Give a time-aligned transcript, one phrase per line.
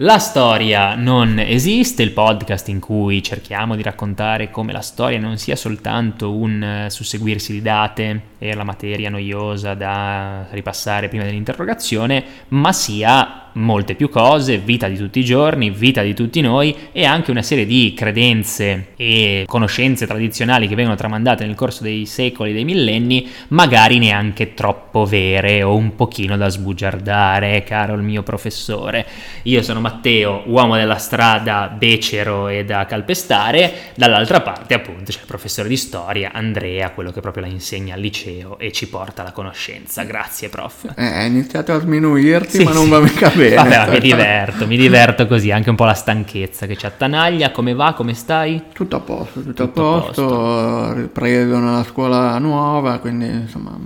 [0.00, 5.38] La storia non esiste, il podcast in cui cerchiamo di raccontare come la storia non
[5.38, 12.72] sia soltanto un eh, susseguirsi di date la materia noiosa da ripassare prima dell'interrogazione, ma
[12.72, 17.30] sia molte più cose, vita di tutti i giorni, vita di tutti noi e anche
[17.30, 22.64] una serie di credenze e conoscenze tradizionali che vengono tramandate nel corso dei secoli, dei
[22.64, 29.06] millenni, magari neanche troppo vere o un pochino da sbugiardare, caro il mio professore.
[29.44, 35.26] Io sono Matteo, uomo della strada, becero e da calpestare, dall'altra parte appunto c'è il
[35.26, 38.25] professore di storia, Andrea, quello che proprio la insegna al liceo
[38.58, 40.02] e ci porta la conoscenza.
[40.04, 40.92] Grazie prof.
[40.96, 42.90] Eh, hai iniziato a sminuirti Sì, ma non sì.
[42.90, 43.54] va mica bene.
[43.56, 47.50] Vabbè, mi diverto, mi diverto così, anche un po' la stanchezza che ci attanaglia.
[47.50, 47.92] Come va?
[47.94, 48.62] Come stai?
[48.72, 53.78] Tutto a posto, tutto, Tutto a a posto, ripreso nella scuola nuova, quindi insomma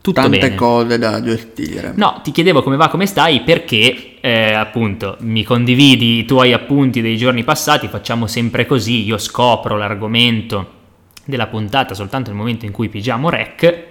[0.00, 0.54] Tutto tante bene.
[0.54, 1.92] cose da gestire.
[1.96, 7.00] No, ti chiedevo come va, come stai, perché eh, appunto mi condividi i tuoi appunti
[7.00, 10.72] dei giorni passati, facciamo sempre così, io scopro l'argomento
[11.28, 13.84] della puntata soltanto nel momento in cui pigiamo rec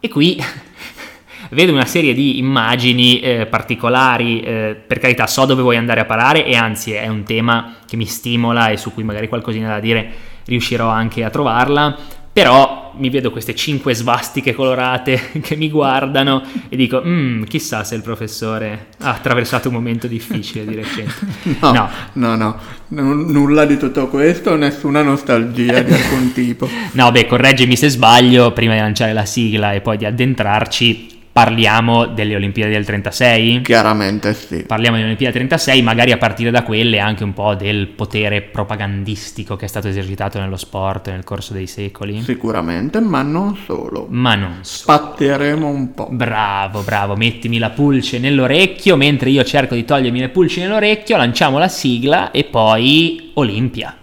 [0.00, 0.42] e qui
[1.50, 6.04] vedo una serie di immagini eh, particolari, eh, per carità so dove vuoi andare a
[6.04, 9.78] parare e anzi è un tema che mi stimola e su cui magari qualcosina da
[9.78, 10.12] dire
[10.46, 11.96] riuscirò anche a trovarla,
[12.32, 17.94] però mi vedo queste cinque svastiche colorate che mi guardano e dico, "Mm, chissà se
[17.94, 21.14] il professore ha attraversato un momento difficile di recente.
[21.60, 21.88] No, no.
[22.14, 26.68] no, no, n- nulla di tutto questo, nessuna nostalgia di alcun tipo.
[26.92, 31.08] No, beh, correggimi se sbaglio, prima di lanciare la sigla e poi di addentrarci,
[31.40, 33.62] parliamo delle Olimpiadi del 36?
[33.62, 34.62] Chiaramente sì.
[34.66, 39.56] Parliamo delle Olimpiadi 36, magari a partire da quelle anche un po' del potere propagandistico
[39.56, 42.20] che è stato esercitato nello sport nel corso dei secoli.
[42.20, 44.06] Sicuramente, ma non solo.
[44.10, 44.82] Ma non so.
[44.82, 46.08] Spatteremo un po'.
[46.10, 51.56] Bravo, bravo, mettimi la pulce nell'orecchio mentre io cerco di togliermi le pulci nell'orecchio, lanciamo
[51.56, 53.99] la sigla e poi Olimpia.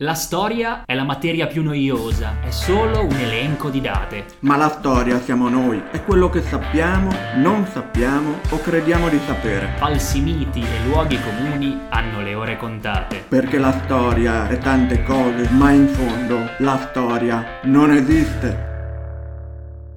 [0.00, 4.26] La storia è la materia più noiosa, è solo un elenco di date.
[4.40, 9.72] Ma la storia siamo noi, è quello che sappiamo, non sappiamo o crediamo di sapere.
[9.78, 13.24] Falsi miti e luoghi comuni hanno le ore contate.
[13.26, 18.64] Perché la storia è tante cose, ma in fondo la storia non esiste.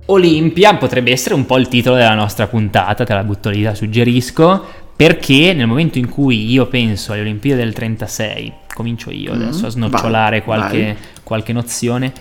[0.05, 3.75] Olimpia potrebbe essere un po' il titolo della nostra puntata, te la butto lì, la
[3.75, 9.41] suggerisco, perché nel momento in cui io penso alle Olimpiadi del 36, comincio io Mm,
[9.41, 10.95] adesso a snocciolare vai, qualche, vai.
[11.23, 12.13] qualche nozione,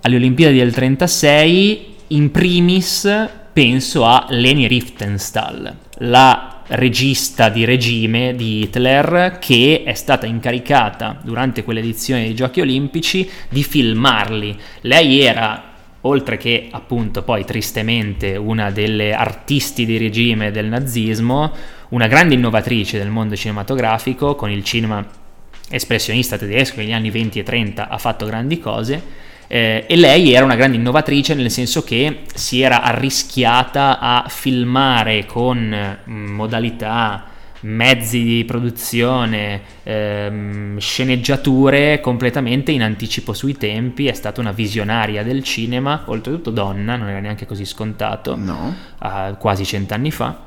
[0.00, 3.08] alle Olimpiadi del 36 in primis
[3.52, 11.62] penso a Leni Riefenstahl, la regista di regime di Hitler che è stata incaricata durante
[11.62, 14.58] quell'edizione dei Giochi Olimpici di filmarli.
[14.80, 15.72] Lei era
[16.02, 21.52] oltre che appunto poi tristemente una delle artisti di regime del nazismo,
[21.90, 25.22] una grande innovatrice del mondo cinematografico, con il cinema
[25.70, 29.02] espressionista tedesco negli anni 20 e 30 ha fatto grandi cose.
[29.46, 35.26] eh, e lei era una grande innovatrice nel senso che si era arrischiata a filmare
[35.26, 37.26] con mm, modalità
[37.64, 45.42] mezzi di produzione, ehm, sceneggiature completamente in anticipo sui tempi, è stata una visionaria del
[45.42, 48.74] cinema, oltretutto donna, non era neanche così scontato, No?
[48.98, 50.38] ah, quasi cent'anni fa,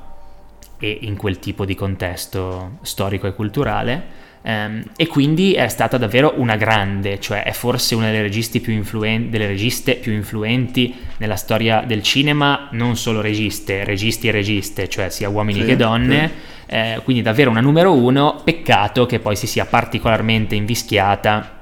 [0.79, 4.25] e in quel tipo di contesto storico e culturale.
[4.43, 8.29] ehm, e quindi è stata davvero una grande, cioè è forse una delle,
[8.67, 14.87] influen- delle registe più influenti nella storia del cinema, non solo registe, registi e registe,
[14.87, 16.31] cioè sia uomini Sì, che donne,
[16.67, 21.55] eh, quindi davvero una numero uno, peccato che poi si sia particolarmente invischiata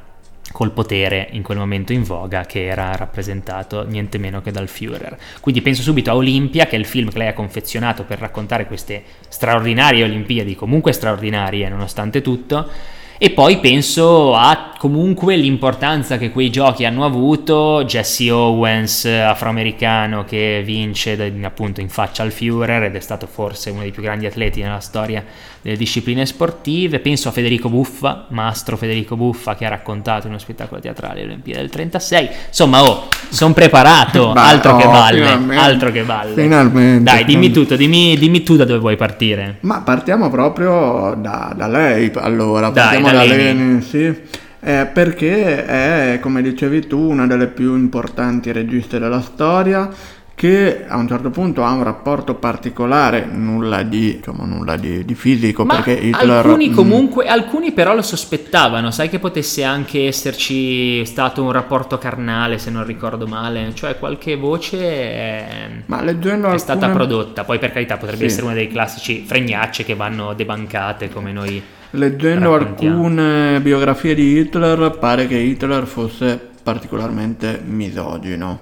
[0.52, 5.18] col potere in quel momento in voga che era rappresentato niente meno che dal Führer.
[5.42, 8.66] Quindi penso subito a Olimpia, che è il film che lei ha confezionato per raccontare
[8.66, 12.70] queste straordinarie Olimpiadi, comunque straordinarie nonostante tutto,
[13.18, 20.62] e poi penso a comunque l'importanza che quei giochi hanno avuto, Jesse Owens, afroamericano, che
[20.66, 24.62] vince appunto in faccia al Führer ed è stato forse uno dei più grandi atleti
[24.62, 25.24] nella storia
[25.66, 27.00] delle discipline sportive.
[27.00, 31.26] Penso a Federico Buffa, mastro Federico Buffa, che ha raccontato in uno spettacolo teatrale le
[31.26, 32.30] Olimpiadi del 36.
[32.50, 35.64] Insomma, oh, sono preparato, Beh, altro che oh, balle, finalmente.
[35.64, 36.34] altro che balle.
[36.40, 37.04] Finalmente.
[37.04, 39.58] Dai, dimmi tutto, dimmi, dimmi tu da dove vuoi partire.
[39.62, 43.44] Ma partiamo proprio da, da lei, allora, Dai, partiamo da da Leni.
[43.44, 44.44] Leni, sì.
[44.68, 49.90] Eh, perché è, come dicevi tu, una delle più importanti registe della storia,
[50.36, 55.16] che a un certo punto ha un rapporto particolare, nulla di, diciamo, nulla di, di
[55.16, 56.46] fisico, Ma perché Hitler...
[56.46, 61.98] alcuni mm, comunque, alcuni però lo sospettavano, sai che potesse anche esserci stato un rapporto
[61.98, 66.58] carnale, se non ricordo male, cioè qualche voce è, Ma leggendo è alcune...
[66.58, 68.26] stata prodotta, poi per carità potrebbe Sì.
[68.26, 71.64] essere una dei classici fregnacce che vanno debancate come noi.
[71.92, 78.60] Leggendo alcune biografie di Hitler pare che Hitler fosse particolarmente misogino.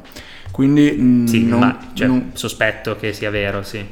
[0.53, 3.83] Quindi mm, Sì, non, ma cioè, non- sospetto che sia vero, sì.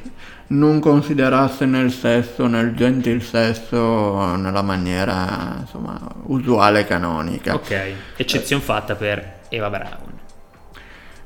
[0.48, 7.54] non considerasse nel sesso, nel gentil sesso, nella maniera insomma, usuale e canonica.
[7.54, 10.20] Ok, eccezione fatta per Eva Braun.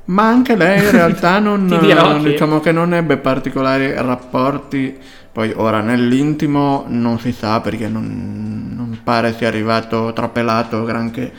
[0.05, 4.97] Ma anche lei in realtà non, che- diciamo che non ebbe particolari rapporti.
[5.31, 11.31] Poi ora nell'intimo non si sa perché non, non pare sia arrivato trapelato granché.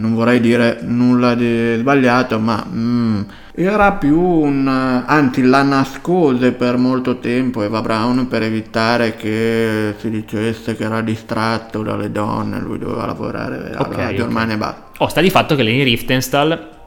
[0.00, 3.20] Non vorrei dire nulla di sbagliato, ma mm,
[3.52, 4.66] era più un...
[4.66, 11.02] anzi la nascose per molto tempo Eva Brown per evitare che si dicesse che era
[11.02, 14.14] distratto dalle donne, lui doveva lavorare alla.
[14.14, 14.82] Germania e basta.
[14.98, 16.78] Oh, sta di fatto che Leni Riefenstahl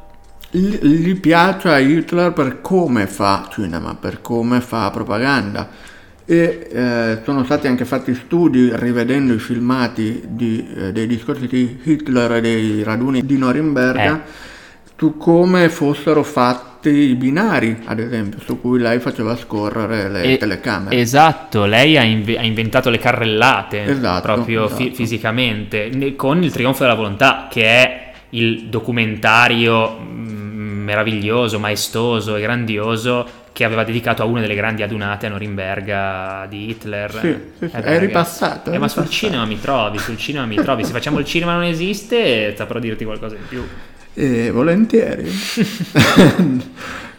[0.49, 5.67] gli piace a Hitler per come fa cinema, per come fa propaganda.
[6.25, 11.79] E eh, sono stati anche fatti studi rivedendo i filmati di, eh, dei discorsi di
[11.83, 14.23] Hitler e dei raduni di Norimberga
[14.97, 20.37] su come fossero fatti i binari, ad esempio, su cui lei faceva scorrere le E-
[20.37, 20.95] telecamere.
[20.95, 24.95] Esatto, lei ha, inve- ha inventato le carrellate Esatto, proprio fi- esatto.
[24.95, 32.41] fisicamente, ne- con il Trionfo della Volontà, che è il documentario mm, meraviglioso, maestoso e
[32.41, 37.11] grandioso che aveva dedicato a una delle grandi adunate a Norimberga di Hitler.
[37.11, 39.09] Sì, sì, sì, Eh, è ripassato, Eh, ma sul ripassato.
[39.27, 40.83] cinema mi trovi, sul cinema mi trovi.
[40.83, 43.63] Se facciamo il cinema non esiste, saprò dirti qualcosa in più.
[44.15, 45.29] E volentieri.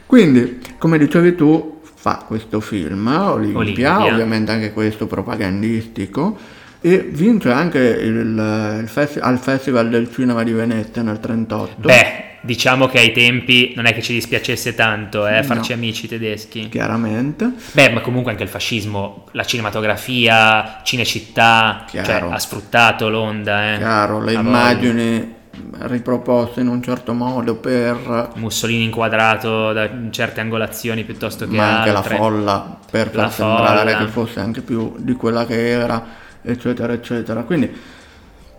[0.06, 4.04] Quindi, come dicevi tu, fa questo film, Olimpia, Olimpia.
[4.04, 6.36] ovviamente anche questo propagandistico,
[6.80, 11.80] e vince anche il, il festi- al Festival del Cinema di Venezia nel 1938.
[11.80, 15.76] Beh, diciamo che ai tempi non è che ci dispiacesse tanto eh, farci No.
[15.76, 16.68] amici tedeschi.
[16.68, 17.52] Chiaramente.
[17.72, 23.74] Beh, ma comunque anche il fascismo, la cinematografia, Cinecittà, cioè, ha sfruttato l'onda.
[23.74, 23.76] Eh.
[23.78, 25.32] Chiaro, le immagini
[25.78, 31.92] riproposte in un certo modo per Mussolini inquadrato da certe angolazioni piuttosto che ma anche
[31.92, 32.16] la altre.
[32.16, 34.04] folla per La far sembrare folla.
[34.04, 36.04] che fosse anche più di quella che era,
[36.42, 37.42] eccetera, eccetera.
[37.44, 37.72] Quindi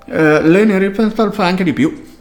[0.07, 2.13] eh, Leni Riefenstahl fa anche di più.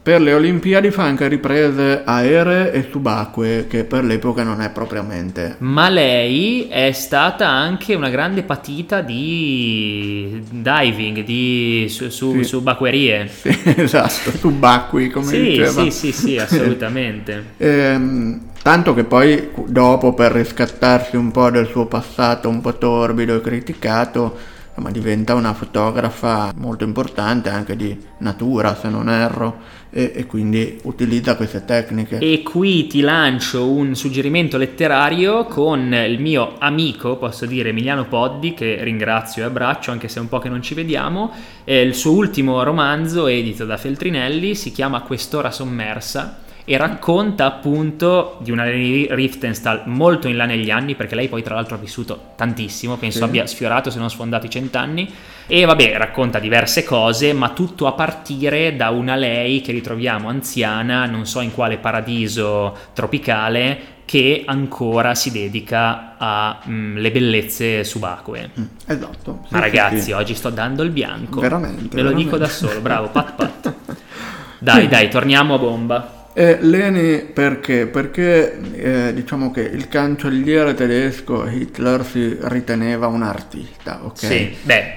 [0.00, 5.56] Per le Olimpiadi fa anche riprese aeree e subacquee, che per l'epoca non è propriamente
[5.60, 12.44] Ma lei è stata anche una grande patita di diving, di su, su, Sì.
[12.44, 13.28] subacquerie.
[13.32, 15.82] Sì, esatto, subacquei come Sì, diceva.
[15.82, 17.44] sì, sì, sì, assolutamente.
[17.56, 23.36] Ehm, tanto che poi dopo per riscattarsi un po' del suo passato un po' torbido
[23.36, 24.36] e criticato,
[24.78, 30.78] insomma, diventa una fotografa molto importante anche di natura se non erro e, e quindi
[30.84, 32.18] utilizza queste tecniche.
[32.18, 38.54] E qui ti lancio un suggerimento letterario con il mio amico, posso dire Emiliano Poddi,
[38.54, 41.32] che ringrazio e abbraccio anche se è un po' che non ci vediamo.
[41.64, 48.36] Eh, il suo ultimo romanzo, edito da Feltrinelli, si chiama Quest'ora sommersa e racconta appunto
[48.40, 51.78] di una Leni Riefenstahl molto in là negli anni, perché lei poi tra l'altro ha
[51.78, 53.24] vissuto tantissimo, penso Sì.
[53.24, 55.10] abbia sfiorato se non sfondato i cent'anni.
[55.46, 61.06] E vabbè, racconta diverse cose, ma tutto a partire da una lei che ritroviamo anziana,
[61.06, 68.50] non so in quale paradiso tropicale, che ancora si dedica alle bellezze subacquee.
[68.60, 69.40] Mm, esatto.
[69.46, 70.12] sì, Ma ragazzi, sì.
[70.12, 71.40] oggi sto dando il bianco.
[71.40, 72.38] Veramente, Ve lo dico veramente.
[72.38, 73.74] da solo, bravo, pat pat.
[74.60, 76.12] Dai, dai, torniamo a bomba.
[76.38, 77.88] E Leni perché?
[77.88, 78.60] Perché
[79.08, 84.16] eh, diciamo che il cancelliere tedesco Hitler si riteneva un artista, ok?
[84.18, 84.92] Sì, beh,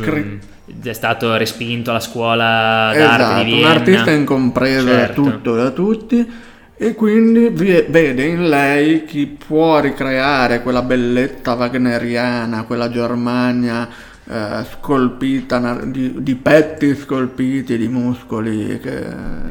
[0.00, 0.38] Cre- mm,
[0.84, 3.74] è stato respinto alla scuola d'arte Esatto, di un Vienna.
[3.74, 5.22] artista incompreso da Certo.
[5.22, 6.32] tutto e da tutti
[6.76, 13.88] e quindi vede in lei chi può ricreare quella bellezza wagneriana, quella Germania
[14.28, 19.06] eh, scolpita di, di petti scolpiti, di muscoli che...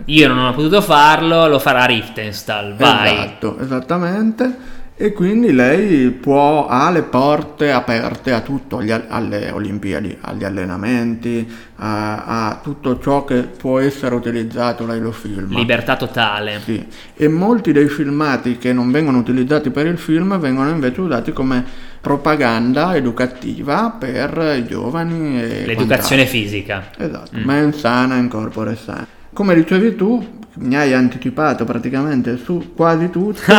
[0.06, 3.14] Io non ho potuto farlo, lo farà Riefenstahl, vai.
[3.14, 4.84] Esatto, esattamente.
[4.98, 11.46] E quindi lei può, ha le porte aperte a tutto, agli- alle Olimpiadi, agli allenamenti,
[11.76, 15.58] a, a tutto ciò che può essere utilizzato, lei lo filma.
[15.58, 16.62] Libertà totale.
[16.64, 16.86] Sì.
[17.14, 21.66] E molti dei filmati che non vengono utilizzati per il film vengono invece usati come
[22.06, 25.40] propaganda educativa per i giovani.
[25.66, 26.84] L'educazione fisica.
[26.96, 27.36] quant'altro.
[27.36, 29.08] Esatto, mens sana in corpore sano.
[29.34, 30.24] Come dicevi tu,
[30.58, 33.42] mi hai anticipato praticamente su quasi tutto.
[33.52, 33.56] no,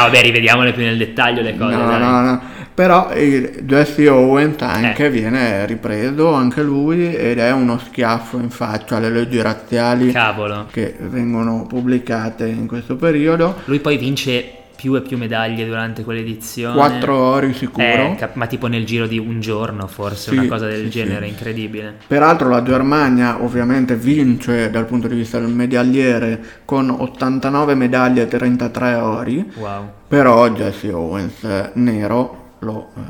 [0.00, 1.76] vabbè, rivediamole più nel dettaglio le cose.
[1.76, 2.42] No, no, no.
[2.74, 5.10] Però il Jesse Owens anche Eh.
[5.10, 10.66] viene ripreso, anche lui, ed è uno schiaffo in faccia alle leggi razziali Cavolo.
[10.72, 13.60] che vengono pubblicate in questo periodo.
[13.66, 16.74] Lui poi vince più e più medaglie durante quell'edizione.
[16.74, 17.84] Quattro ori sicuro.
[17.86, 21.26] Eh, ma tipo nel giro di un giorno, forse, Sì, una cosa del sì, genere,
[21.26, 21.30] sì.
[21.30, 21.94] incredibile.
[22.04, 28.26] Peraltro la Germania ovviamente vince dal punto di vista del medagliere con 89 medaglie e
[28.26, 29.88] 33 ori, Wow.
[30.08, 33.00] però Jesse Owens eh, nero, lo, eh,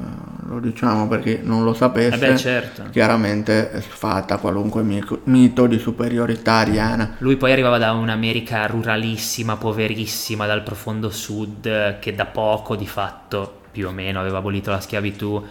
[0.49, 2.85] lo diciamo perché non lo sapesse, Eh beh, certo.
[2.91, 7.17] chiaramente sfata qualunque mito di superiorità ariana.
[7.19, 13.61] Lui poi arrivava da un'America ruralissima, poverissima, dal profondo sud, che da poco di fatto,
[13.71, 15.45] più o meno, aveva abolito la schiavitù.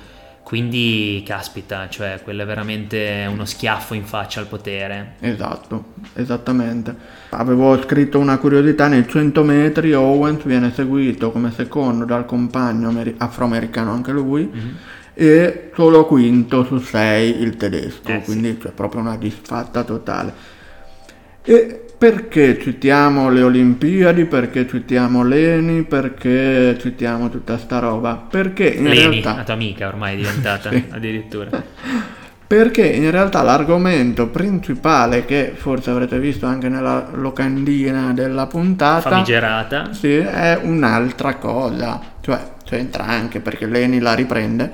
[0.43, 5.13] Quindi, caspita, cioè, quello è veramente uno schiaffo in faccia al potere.
[5.19, 6.93] Esatto, esattamente.
[7.29, 13.15] Avevo scritto una curiosità, nei 100 metri Owens viene seguito come secondo dal compagno ameri-
[13.17, 14.75] afroamericano anche lui Mhm.
[15.13, 18.25] e solo quinto su 6 il tedesco, Eh, sì.
[18.25, 20.33] quindi c'è proprio una disfatta totale.
[21.43, 24.25] E perché citiamo le Olimpiadi?
[24.25, 25.83] Perché citiamo Leni?
[25.83, 28.15] Perché citiamo tutta sta roba?
[28.15, 29.35] Perché in Leni, realtà...
[29.37, 30.85] la tua amica ormai è diventata Sì.
[30.89, 31.63] addirittura.
[32.47, 39.93] Perché in realtà l'argomento principale che forse avrete visto anche nella locandina della puntata Famigerata.
[39.93, 44.69] sì, è un'altra cosa, cioè c'entra anche perché Leni la riprende,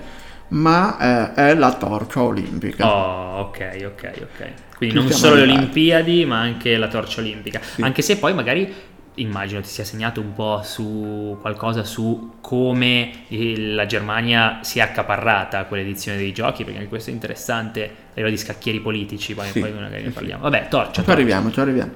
[0.50, 2.86] ma eh, è la torcia olimpica.
[2.88, 4.52] Oh, ok, ok, ok.
[4.78, 5.42] Quindi Ci non solo le.
[5.42, 7.60] Olimpiadi, ma anche la torcia olimpica.
[7.80, 8.72] Anche se poi magari
[9.16, 14.84] immagino ti sia segnato un po' su qualcosa su come il- la Germania si è
[14.84, 19.34] accaparrata a quell'edizione dei giochi, perché anche questo è interessante a livello di scacchieri politici,
[19.34, 20.44] poi, Sì, poi magari ne sì, parliamo.
[20.44, 21.04] Vabbè, torcia.
[21.04, 21.92] Ci arriviamo, ci arriviamo.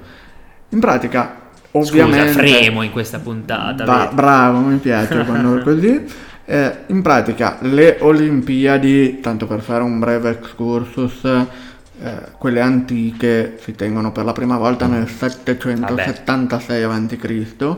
[0.70, 2.32] In pratica, Scusa, ovviamente...
[2.32, 3.84] fremo in questa puntata.
[3.84, 6.04] Ba- bravo, mi piace quando così.
[6.44, 11.46] Eh, in pratica le Olimpiadi, tanto per fare un breve excursus, eh,
[12.36, 17.76] quelle antiche si tengono per la prima volta nel 776 a.C.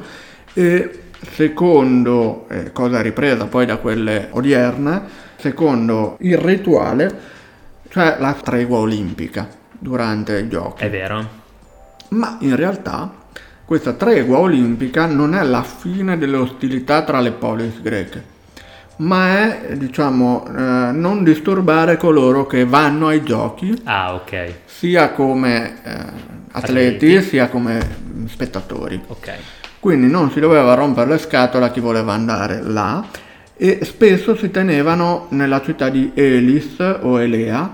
[0.54, 5.02] e secondo, eh, cosa ripresa poi da quelle odierne,
[5.36, 7.20] secondo il rituale,
[7.88, 9.46] cioè la tregua olimpica
[9.78, 10.84] durante i giochi.
[10.84, 11.42] È vero.
[12.08, 13.12] Ma in realtà
[13.64, 18.32] questa tregua olimpica non è la fine delle ostilità tra le polis greche,
[18.96, 19.28] ma
[19.68, 20.52] è, diciamo, eh,
[20.92, 24.52] non disturbare coloro che vanno ai giochi, Ah, ok.
[24.64, 25.90] sia come eh,
[26.52, 27.22] atleti, Atleti.
[27.22, 27.80] sia come
[28.28, 29.00] spettatori.
[29.08, 29.32] Ok.
[29.80, 33.04] Quindi non si doveva rompere le scatole a chi voleva andare là
[33.56, 37.70] e spesso si tenevano nella città di Elis o Elea,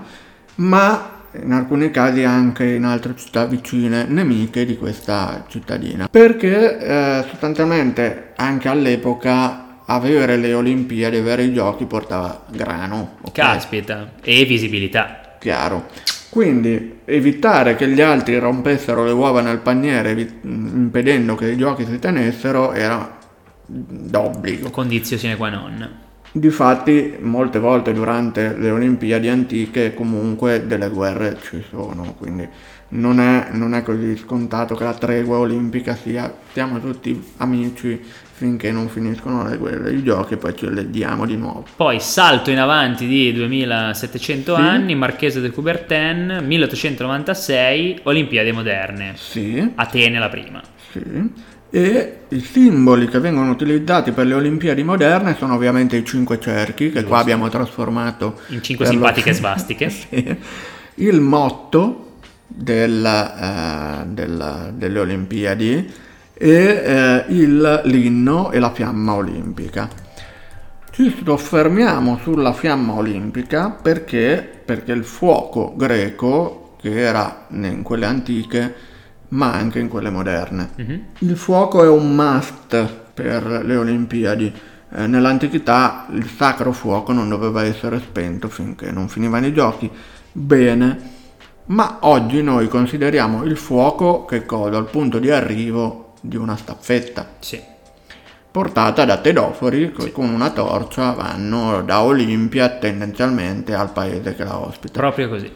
[0.55, 1.09] ma
[1.41, 6.09] in alcuni casi anche in altre città vicine nemiche di questa cittadina.
[6.11, 13.17] Perché eh, sostanzialmente anche all'epoca avere le Olimpiadi, avere i giochi portava grano.
[13.21, 13.31] ok?
[13.31, 14.11] Caspita.
[14.21, 15.35] E visibilità.
[15.39, 15.87] chiaro.
[16.29, 20.11] Quindi evitare che gli altri rompessero le uova nel paniere
[20.43, 23.17] impedendo che i giochi si tenessero era
[23.65, 24.69] d'obbligo.
[24.69, 25.89] Condizio sine qua non.
[26.33, 32.47] Difatti molte volte durante le Olimpiadi antiche comunque delle guerre ci sono, quindi
[32.89, 37.99] non è, non è così scontato che la tregua olimpica sia siamo tutti amici
[38.33, 41.65] finché non finiscono le guerre, i giochi e poi ce le diamo di nuovo.
[41.75, 44.61] Poi salto in avanti di 2700 Sì.
[44.61, 49.13] anni, Marchese de Coubertin, 1896, Olimpiadi moderne.
[49.15, 49.71] Sì.
[49.75, 50.61] Atene la prima.
[50.91, 50.99] Sì.
[51.73, 56.91] E i simboli che vengono utilizzati per le Olimpiadi moderne sono ovviamente i cinque cerchi,
[56.91, 59.89] che qua abbiamo trasformato In cinque per lo- simpatiche svastiche.
[59.89, 60.37] Sì.
[60.95, 65.89] Il motto del, eh, del- delle Olimpiadi
[66.33, 69.87] e eh, il- l'inno e la fiamma olimpica.
[70.91, 78.73] Ci soffermiamo sulla fiamma olimpica perché, perché il fuoco greco, che era in quelle antiche,
[79.31, 80.69] ma anche in quelle moderne.
[80.75, 81.03] Mhm.
[81.19, 84.53] Il fuoco è un must per le Olimpiadi.
[84.93, 89.89] Eh, nell'antichità il sacro fuoco non doveva essere spento finché non finivano i giochi.
[90.33, 90.99] Bene,
[91.67, 94.77] ma oggi noi consideriamo il fuoco che cosa?
[94.77, 97.59] Il punto di arrivo di una staffetta Sì.
[98.51, 104.57] portata da tedofori che con una torcia vanno da Olimpia tendenzialmente al paese che la
[104.59, 104.99] ospita.
[104.99, 105.49] Proprio così.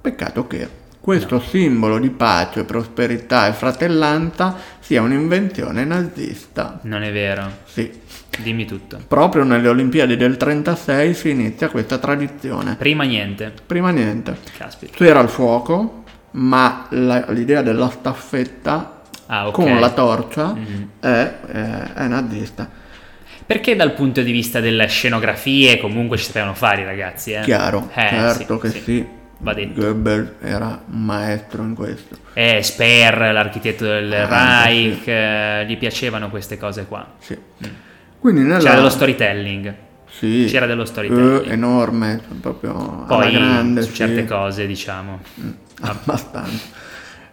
[0.00, 0.68] Peccato che
[1.08, 6.80] questo simbolo di pace, prosperità e fratellanza sia un'invenzione nazista.
[6.82, 7.50] Non è vero.
[7.64, 7.90] Sì,
[8.36, 9.00] Dimmi tutto.
[9.08, 12.74] proprio nelle Olimpiadi del 36 si inizia questa tradizione.
[12.76, 13.50] Prima niente.
[13.64, 14.92] Prima niente, Caspita.
[14.98, 19.54] c'era il fuoco, ma la- l'idea della staffetta Ah, ok.
[19.54, 20.88] con la torcia Mhm.
[21.00, 22.68] è, è- è nazista.
[23.46, 27.40] Perché dal punto di vista delle scenografie comunque ci sapevano fare i ragazzi, eh?
[27.40, 29.16] Chiaro, Eh, certo sì, che sì.
[29.40, 29.80] Va detto.
[29.80, 32.16] Goebbels era un maestro in questo.
[32.34, 35.10] Eh, Sper, l'architetto del Ah, Reich, sì.
[35.10, 37.06] eh, gli piacevano queste cose qua.
[37.18, 37.38] Sì.
[38.18, 38.58] Quindi nella...
[38.58, 39.74] C'era dello storytelling.
[40.10, 40.46] Sì.
[40.48, 41.46] c'era dello storytelling.
[41.46, 43.82] Eh, enorme, proprio alla Poi grande.
[43.82, 43.94] su sì.
[43.96, 45.20] certe cose, diciamo.
[45.82, 46.66] abbastanza.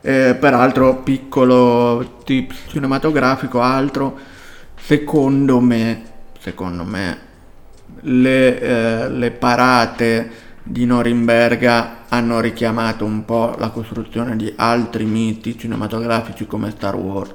[0.01, 4.15] Eh, peraltro, piccolo tip cinematografico, altro,
[4.79, 6.03] secondo me,
[6.39, 7.17] secondo me,
[8.01, 10.29] le, eh, le parate
[10.67, 17.33] di Norimberga hanno richiamato un po' la costruzione di altri miti cinematografici come Star Wars.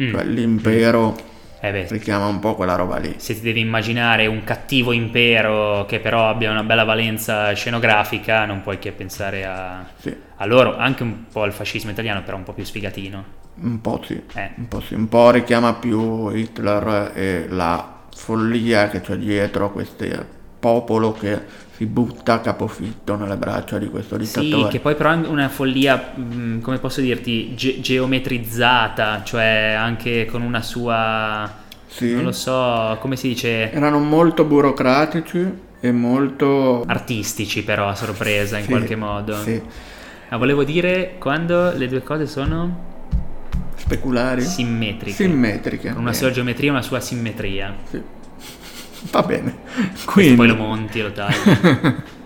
[0.00, 0.10] Mm.
[0.10, 1.16] Cioè l'impero
[1.60, 3.14] Eh beh, richiama un po' quella roba lì.
[3.16, 8.60] se ti devi immaginare un cattivo impero che però abbia una bella valenza scenografica, non
[8.62, 12.42] puoi che pensare a, Sì, a loro, anche un po' al fascismo italiano, però un
[12.44, 13.24] po' più sfigatino.
[13.56, 14.20] un po' sì.
[14.34, 14.50] Eh.
[14.56, 19.70] Un po', sì, un po' richiama più Hitler e la follia che c'è dietro a
[19.70, 20.04] questo
[20.58, 21.40] popolo che
[21.76, 24.70] si butta a capofitto nelle braccia di questo Sì, dittatore.
[24.70, 30.42] che poi però è una follia, mh, come posso dirti, ge- geometrizzata, cioè anche con
[30.42, 31.52] una sua,
[31.86, 32.14] Sì.
[32.14, 35.46] non lo so, come si dice, Erano molto burocratici
[35.80, 36.84] e molto...
[36.86, 39.34] artistici però a sorpresa in Sì, qualche modo.
[39.36, 39.60] Sì,
[40.30, 42.92] Ah, volevo dire quando le due cose sono
[43.76, 44.40] speculari.
[44.42, 45.88] simmetriche, Simmetriche.
[45.88, 47.74] con una Bene, sua geometria e una sua simmetria.
[47.90, 48.00] sì.
[49.10, 49.54] Va bene.
[49.74, 51.34] Questo Quindi, poi lo monti lo tagli.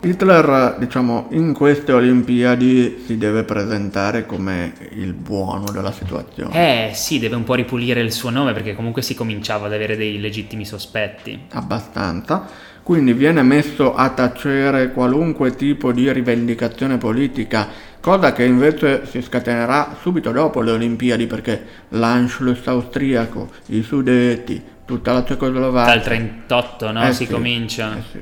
[0.00, 6.90] Hitler, diciamo, in queste Olimpiadi si deve presentare come il buono della situazione.
[6.90, 9.96] eh sì, deve un po' ripulire il suo nome perché comunque si cominciava ad avere
[9.96, 11.46] dei legittimi sospetti.
[11.50, 12.46] abbastanza,
[12.84, 17.68] quindi viene messo a tacere qualunque tipo di rivendicazione politica,
[18.00, 25.12] cosa che invece si scatenerà subito dopo le Olimpiadi perché l'Anschluss austriaco, i Sudeti, tutta
[25.12, 25.92] la Cecoslovacchia...
[25.94, 27.06] Dal 38, no?
[27.06, 27.94] Eh si sì, comincia.
[27.98, 28.18] eh sì.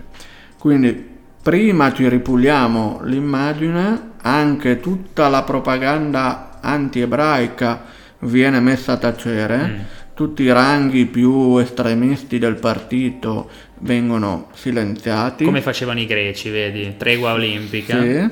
[0.59, 7.85] Quindi prima ci ripuliamo l'immagine, anche tutta la propaganda anti-ebraica
[8.21, 9.81] viene messa a tacere, Mm.
[10.15, 13.49] tutti i ranghi più estremisti del partito
[13.81, 15.45] vengono silenziati.
[15.45, 16.95] Come facevano i greci, vedi?
[16.97, 18.01] Tregua olimpica.
[18.01, 18.29] Sì.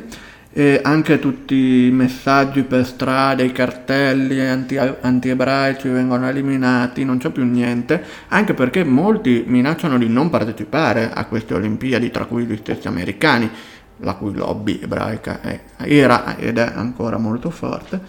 [0.56, 7.30] E anche tutti i messaggi per strada, i cartelli anti- anti-ebraici vengono eliminati, non c'è
[7.30, 12.56] più niente, anche perché molti minacciano di non partecipare a queste Olimpiadi, tra cui gli
[12.56, 13.50] stessi americani,
[13.96, 18.00] la cui lobby ebraica è- era ed è ancora molto forte,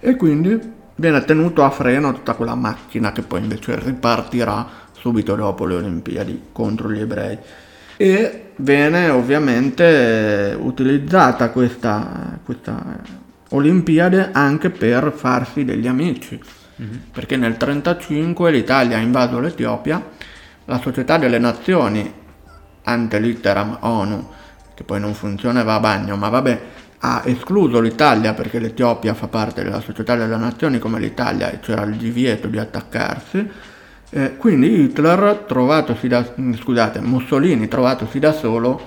[0.00, 0.58] e quindi
[0.96, 6.46] viene tenuto a freno tutta quella macchina che poi invece ripartirà subito dopo le Olimpiadi
[6.50, 7.38] contro gli ebrei
[8.02, 12.98] e viene ovviamente utilizzata questa, questa
[13.50, 16.40] Olimpiade anche per farsi degli amici.
[17.12, 20.04] Perché nel 1935 l'Italia ha invaso l'Etiopia
[20.64, 22.12] la società delle nazioni
[22.82, 24.28] ante litteram ONU
[24.74, 26.60] che poi non funziona e va a bagno ma vabbè
[26.98, 31.82] ha escluso l'Italia perché l'Etiopia fa parte della società delle nazioni come l'Italia e c'era
[31.82, 33.48] il divieto di attaccarsi
[34.14, 36.22] eh, quindi Hitler, trovatosi da,
[36.58, 38.78] scusate, Mussolini, trovatosi da solo,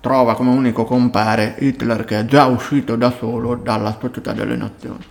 [0.00, 5.04] trova come unico compare Hitler che è già uscito da solo dalla società delle nazioni.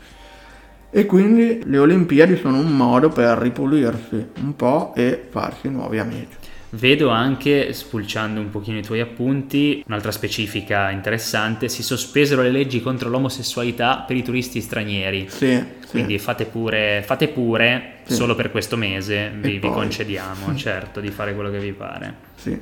[0.90, 6.38] E quindi le Olimpiadi sono un modo per ripulirsi un po' e farsi nuovi amici.
[6.78, 12.82] Vedo anche, spulciando un pochino i tuoi appunti, un'altra specifica interessante, si sospesero le leggi
[12.82, 15.28] contro l'omosessualità per i turisti stranieri.
[15.30, 15.88] Sì, sì.
[15.90, 18.16] Quindi fate pure, fate pure Sì.
[18.16, 22.14] solo per questo mese, vi, vi concediamo, certo, di fare quello che vi pare.
[22.36, 22.60] Sì,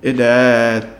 [0.00, 0.98] ed è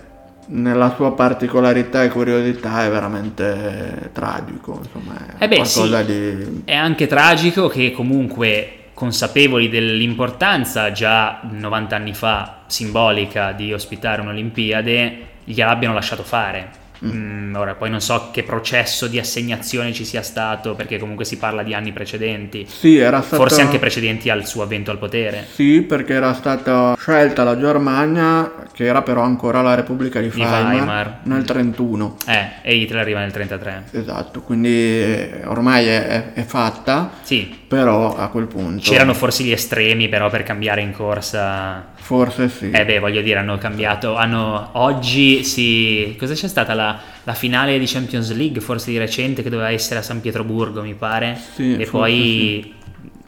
[0.48, 6.06] nella sua particolarità e curiosità è veramente tragico, insomma, è Eh beh, qualcosa sì.
[6.06, 6.62] di...
[6.66, 15.28] È anche tragico che comunque consapevoli dell'importanza già 90 anni fa simbolica di ospitare un'Olimpiade,
[15.44, 16.79] gliel'abbiano lasciato fare.
[17.04, 21.38] Mm, ora, poi non so che processo di assegnazione ci sia stato, perché comunque si
[21.38, 23.42] parla di anni precedenti, Sì, era stato...
[23.42, 25.46] forse anche precedenti al suo avvento al potere.
[25.50, 30.40] Sì, perché era stata scelta la Germania, che era però ancora la Repubblica di Di
[30.40, 31.18] Weimar, Weimar.
[31.24, 32.16] nel 31.
[32.26, 33.84] Eh, e Hitler arriva nel 33.
[33.92, 38.82] Esatto, quindi eh, ormai è, è- è fatta, Sì, però a quel punto...
[38.82, 42.70] c'erano forse gli estremi però per cambiare in corsa Forse sì.
[42.70, 46.16] Eh beh, voglio dire, hanno cambiato, hanno oggi si...
[46.18, 46.89] Cosa c'è stata la,
[47.24, 50.94] la finale di Champions League, forse di recente, che doveva essere a San Pietroburgo, mi
[50.94, 51.38] pare?
[51.54, 52.74] Sì, e poi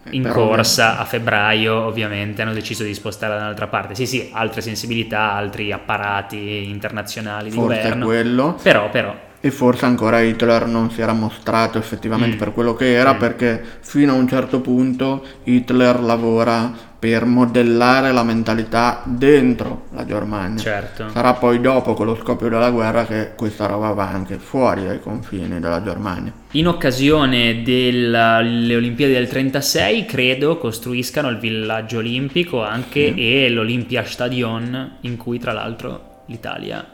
[0.04, 0.16] sì.
[0.16, 3.94] in Però- corsa a febbraio, ovviamente, hanno deciso di spostare da un'altra parte.
[3.94, 8.04] Sì, sì, altre sensibilità, altri apparati internazionali di Forse è governo.
[8.06, 8.58] quello.
[8.62, 9.14] Però, però,
[9.44, 12.38] e forse ancora Hitler non si era mostrato effettivamente Mm.
[12.38, 13.18] per quello che era Mm.
[13.18, 20.62] perché fino a un certo punto Hitler lavora per modellare la mentalità dentro la Germania.
[20.62, 21.08] Certo.
[21.12, 25.00] Sarà poi dopo con lo scoppio della guerra che questa roba va anche fuori dai
[25.00, 26.32] confini della Germania.
[26.52, 34.98] In occasione delle Olimpiadi del 36 credo costruiscano il villaggio olimpico anche e l'Olympia Stadion
[35.00, 36.86] in cui tra l'altro l'Italia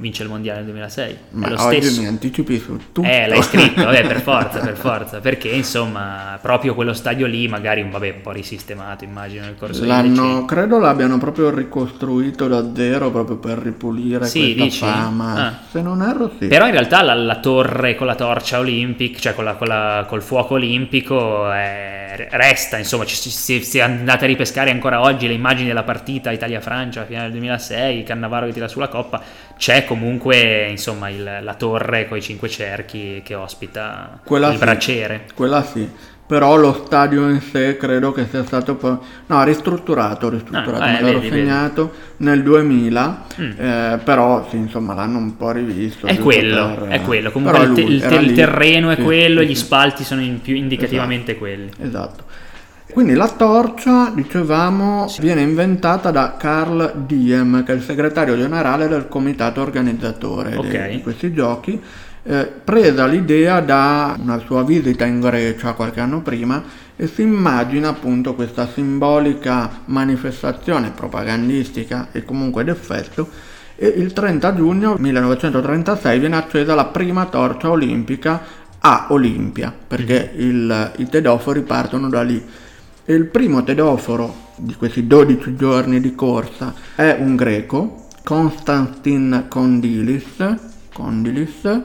[0.00, 1.12] vince il mondiale nel 2006.
[1.12, 2.00] È Ma lo oggi stesso.
[2.00, 3.02] mi anticipi su tutto.
[3.06, 7.86] Eh, l'hai scritto, vabbè, per forza, per forza, perché insomma, proprio quello stadio lì, magari
[7.88, 13.36] vabbè, un po' risistemato, immagino, nel corso L'hanno, credo l'abbiano proprio ricostruito da zero proprio
[13.36, 14.78] per ripulire Sì, questa dici?
[14.84, 15.46] fama.
[15.46, 15.58] Ah.
[15.70, 16.46] Se non erro, sì.
[16.46, 20.04] Però in realtà la, la torre con la torcia olimpica, cioè con la- con la-
[20.08, 25.26] col fuoco olimpico, eh, resta, insomma, ci, ci- se, se andate a ripescare ancora oggi
[25.26, 29.20] le immagini della partita Italia-Francia, finale del 2006, Cannavaro che tira sulla coppa,
[29.60, 34.58] c'è comunque, insomma, il- la torre con i cinque cerchi che ospita Quella il sì.
[34.58, 35.26] braciere.
[35.34, 35.86] Quella sì.
[36.26, 38.96] Però lo stadio in sé credo che sia stato poi...
[39.26, 41.42] No, ristrutturato, ristrutturato, Ah, eh, me l'ero vedi, vedi.
[41.42, 43.50] segnato nel 2000, Mm.
[43.60, 46.06] eh, però sì, insomma l'hanno un po' rivisto.
[46.06, 47.30] È quello, per- è quello.
[47.30, 48.34] Comunque però il, te- il te- il lì.
[48.34, 51.68] terreno è Sì, quello, sì, gli spalti sono in più indicativamente quelli.
[51.82, 52.22] Esatto.
[52.92, 59.06] Quindi la torcia, dicevamo, viene inventata da Carl Diem, che è il segretario generale del
[59.08, 60.68] comitato organizzatore Ok.
[60.88, 61.80] di, di questi giochi,
[62.22, 66.62] eh, presa l'idea da una sua visita in Grecia qualche anno prima
[66.96, 73.28] e si immagina appunto questa simbolica manifestazione propagandistica e comunque d'effetto
[73.76, 78.42] e il 30 giugno 1936 viene accesa la prima torcia olimpica
[78.80, 82.42] a Olimpia, perché il- i tedofori partono da lì.
[83.10, 90.36] E il primo tedoforo di questi 12 giorni di corsa è un greco, Konstantin Kondilis,
[90.92, 91.80] Kondilis,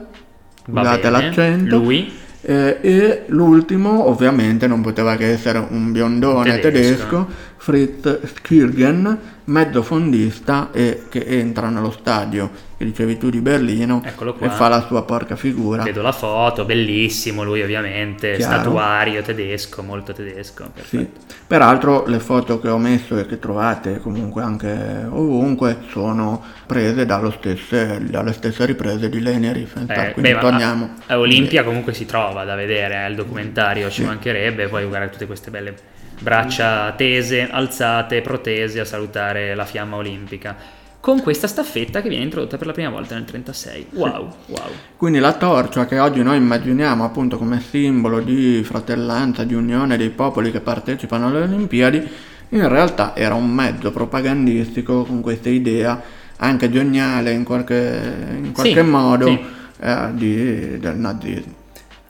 [0.63, 6.69] scusate l'accento, Lui, eh, e l'ultimo ovviamente non poteva che essere un biondone Tedesco.
[6.69, 14.03] tedesco, Fritz Skirgen, mezzo fondista e che entra nello stadio che dicevi tu di Berlino
[14.39, 15.83] e fa la sua porca figura.
[15.83, 18.53] vedo la foto, bellissimo lui ovviamente, Chiaro.
[18.61, 20.71] statuario tedesco, molto tedesco.
[20.83, 21.07] Sì.
[21.47, 27.05] Peraltro le foto che ho messo e che trovate comunque anche ovunque sono prese
[27.39, 30.89] stesse- dalle stesse riprese di Leni Riefenstahl, Eh, quindi beh, torniamo.
[31.05, 34.07] a, a Olimpia comunque si trova da vedere, eh, il documentario ci Sì.
[34.07, 35.75] mancherebbe, poi guardare tutte queste belle
[36.19, 40.55] braccia tese, alzate, protese a salutare la fiamma olimpica.
[40.99, 43.87] Con questa staffetta che viene introdotta per la prima volta nel 36.
[43.91, 44.71] Wow, wow.
[44.97, 50.09] Quindi la torcia che oggi noi immaginiamo appunto come simbolo di fratellanza, di unione dei
[50.09, 52.09] popoli che partecipano alle Olimpiadi,
[52.49, 56.01] in realtà era un mezzo propagandistico con questa idea
[56.37, 59.39] anche geniale in qualche, in qualche Sì, modo sì.
[59.81, 61.53] eh, di- del nazismo.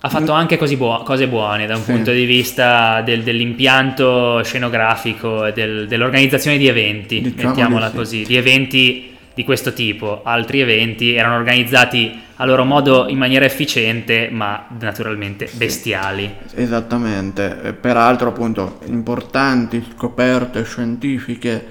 [0.06, 1.91] Ha fatto anche così buo- cose buone da un Sì.
[1.91, 7.98] punto di vista del- dell'impianto scenografico e del- dell'organizzazione di eventi, Diciamo mettiamola di sì.
[7.98, 10.22] così, di eventi di questo tipo.
[10.24, 16.32] Altri eventi erano organizzati a loro modo in maniera efficiente, ma naturalmente bestiali.
[16.54, 21.65] Esattamente, peraltro appunto importanti scoperte scientifiche,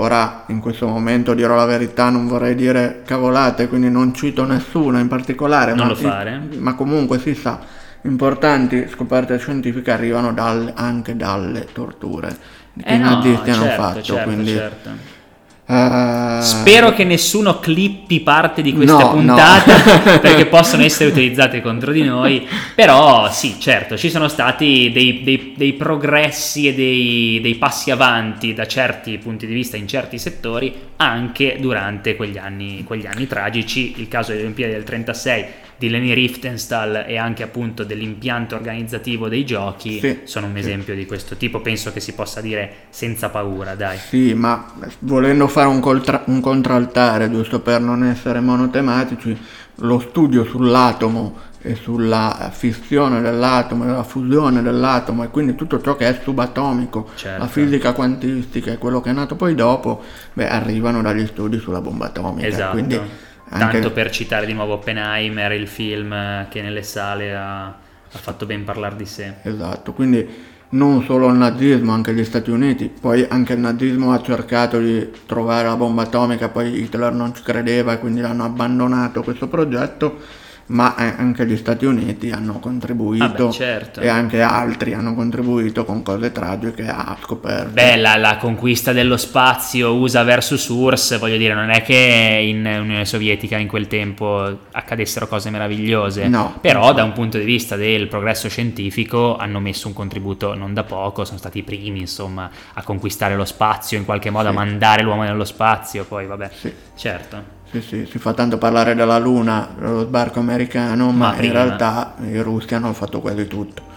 [0.00, 5.00] ora in questo momento dirò la verità, non vorrei dire cavolate, quindi non cito nessuna
[5.00, 6.40] in particolare, Non ma, lo fare.
[6.58, 7.60] ma comunque si sa,
[8.02, 12.36] importanti scoperte scientifiche arrivano dal- anche dalle torture
[12.78, 14.52] che Eh i no, nazisti hanno certo, fatto, certo, quindi...
[14.52, 15.16] certo.
[15.70, 19.10] Eh, Spero che nessuno clippi parte di questa No, no.
[19.10, 22.48] puntata perché possono essere utilizzate contro di noi.
[22.74, 28.54] Però sì, certo, ci sono stati dei, dei- dei progressi e dei, dei passi avanti
[28.54, 33.94] da certi punti di vista in certi settori anche durante quegli anni, quegli anni tragici.
[33.98, 35.44] Il caso delle Olimpiadi del 36
[35.78, 40.58] di Leni Riefenstahl e anche appunto dell'impianto organizzativo dei giochi Sì, sono un sì.
[40.58, 41.60] esempio di questo tipo.
[41.60, 43.96] Penso che si possa dire senza paura, dai.
[43.96, 44.66] Sì, ma
[45.00, 49.36] volendo fare un, coltra- un contraltare, giusto per non essere monotematici,
[49.76, 55.94] lo studio sull'atomo e sulla fissione dell'atomo e la fusione dell'atomo e quindi tutto ciò
[55.94, 57.38] che è subatomico, Certo.
[57.38, 61.80] la fisica quantistica e quello che è nato poi dopo, beh, arrivano dagli studi sulla
[61.80, 62.46] bomba atomica.
[62.48, 62.72] Esatto.
[62.72, 63.00] Quindi
[63.50, 67.78] anche- Tanto per citare di nuovo Oppenheimer, il film eh, che nelle sale ha, ha
[68.18, 69.34] fatto ben parlare di sé.
[69.42, 70.26] Esatto, quindi
[70.70, 75.10] non solo il nazismo, anche gli Stati Uniti, poi anche il nazismo ha cercato di
[75.26, 80.18] trovare la bomba atomica, poi Hitler non ci credeva e quindi hanno abbandonato questo progetto
[80.68, 84.00] ma anche gli Stati Uniti hanno contribuito ah beh, certo.
[84.00, 87.70] e anche altri hanno contribuito con cose tragiche a scoperto.
[87.70, 92.58] Beh, la, la, conquista dello spazio USA versus URSS, voglio dire, non è che in
[92.58, 97.76] Unione Sovietica in quel tempo accadessero cose meravigliose, no, però da un punto di vista
[97.76, 102.50] del progresso scientifico hanno messo un contributo non da poco, sono stati i primi insomma
[102.74, 104.54] a conquistare lo spazio, in qualche modo sì.
[104.54, 106.72] a mandare l'uomo nello spazio, poi vabbè, sì.
[106.94, 107.56] certo.
[107.70, 112.14] Sì, sì, si fa tanto parlare della Luna, dello sbarco americano, ma, ma in realtà
[112.22, 113.96] i russi hanno fatto quasi tutto.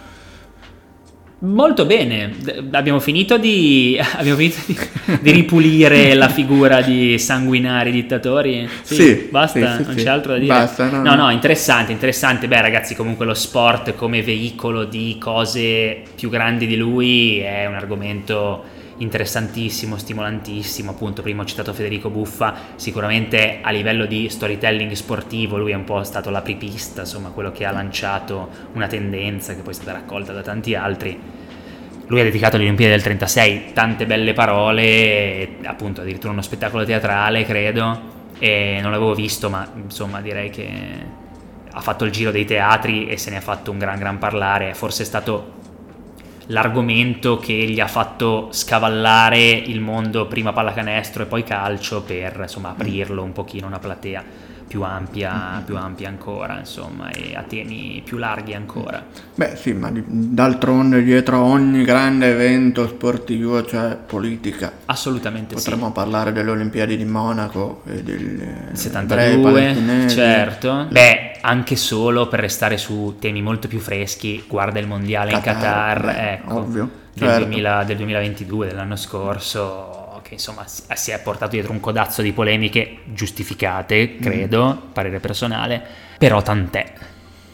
[1.44, 2.36] Molto bene,
[2.70, 4.78] abbiamo finito di, abbiamo finito di,
[5.20, 8.68] di ripulire la figura di sanguinari dittatori.
[8.82, 10.52] Sì, sì basta, sì, non c'è altro da dire.
[10.52, 12.46] Basta, no, no, no, interessante, interessante.
[12.46, 17.74] Beh, ragazzi, comunque lo sport come veicolo di cose più grandi di lui è un
[17.74, 18.62] argomento
[19.02, 25.72] interessantissimo, stimolantissimo, appunto prima ho citato Federico Buffa, sicuramente a livello di storytelling sportivo lui
[25.72, 29.74] è un po' stato l'apripista, insomma quello che ha lanciato una tendenza che poi è
[29.74, 31.18] stata raccolta da tanti altri.
[32.06, 37.44] Lui ha dedicato alle Olimpiadi del 36 tante belle parole, appunto addirittura uno spettacolo teatrale
[37.44, 41.20] credo, e non l'avevo visto ma insomma direi che
[41.70, 44.74] ha fatto il giro dei teatri e se ne ha fatto un gran gran parlare,
[44.74, 45.60] forse è stato
[46.46, 52.70] l'argomento che gli ha fatto scavallare il mondo prima pallacanestro e poi calcio per insomma
[52.70, 58.16] aprirlo un pochino una platea più ampia, più ampia ancora, insomma, e a temi più
[58.16, 59.04] larghi ancora.
[59.34, 64.72] Beh, sì, ma d'altronde dietro a ogni grande evento sportivo c'è politica.
[64.86, 65.92] Assolutamente Potremmo sì.
[65.92, 70.86] parlare delle Olimpiadi di Monaco e del 72, certo.
[70.88, 75.60] Beh, anche solo per restare su temi molto più freschi, guarda il mondiale Qatar, in
[75.60, 77.44] Qatar, beh, ecco, ovvio, del, certo.
[77.44, 82.98] 2000, del 2022, dell'anno scorso che insomma si è portato dietro un codazzo di polemiche
[83.04, 84.92] giustificate, credo, mm.
[84.92, 85.82] parere personale,
[86.16, 86.92] però tant'è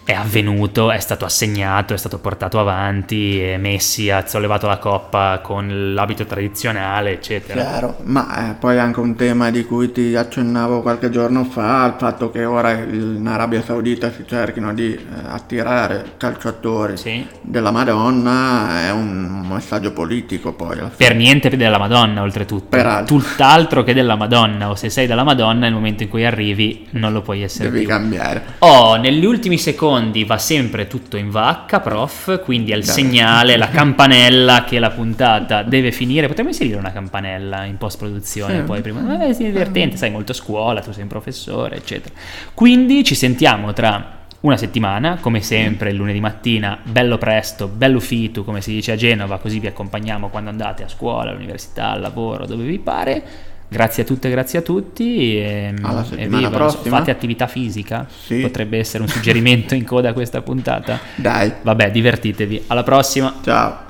[0.08, 5.92] è avvenuto, è stato assegnato, è stato portato avanti, Messi ha sollevato la coppa con
[5.92, 7.60] l'abito tradizionale, eccetera.
[7.60, 11.96] Chiaro, ma eh, poi anche un tema di cui ti accennavo qualche giorno fa, il
[11.98, 17.26] fatto che ora in Arabia Saudita si cerchino di eh, attirare calciatori sì.
[17.42, 20.78] della Madonna, è un messaggio politico poi.
[20.96, 22.68] Per niente della Madonna, oltretutto.
[22.70, 23.18] Peraltro.
[23.18, 27.12] Tutt'altro che della Madonna, o se sei della Madonna, nel momento in cui arrivi non
[27.12, 27.88] lo puoi essere Devi più.
[27.88, 28.42] cambiare.
[28.60, 33.68] Oh, negli ultimi secondi secondi va sempre tutto in vacca, prof, quindi al segnale, la
[33.70, 36.28] campanella che la puntata deve finire.
[36.28, 38.62] Potremmo inserire una campanella in post-produzione, sì.
[38.62, 39.24] poi prima...
[39.24, 42.14] Eh, è divertente, sai, molto a scuola, tu sei un professore, eccetera.
[42.54, 48.60] Quindi ci sentiamo tra una settimana, come sempre, lunedì mattina, bello presto, bello fitu, come
[48.60, 52.64] si dice a Genova, così vi accompagniamo quando andate a scuola, all'università, al lavoro, dove
[52.64, 53.22] vi pare.
[53.68, 55.36] Grazie a tutte, grazie a tutti.
[55.38, 56.98] E, Alla settimana prossima.
[56.98, 58.06] Fate attività fisica?
[58.08, 58.40] Sì.
[58.40, 60.98] Potrebbe essere un suggerimento in coda a questa puntata.
[61.14, 61.52] Dai.
[61.62, 62.64] Vabbè, divertitevi.
[62.68, 63.34] Alla prossima.
[63.42, 63.87] Ciao.